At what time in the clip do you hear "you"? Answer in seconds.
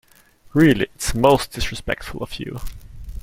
2.39-2.59